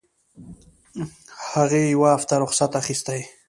هغې 1.51 1.81
يوه 1.93 2.09
هفته 2.15 2.33
رخصت 2.43 2.71
اخيستى. 2.81 3.19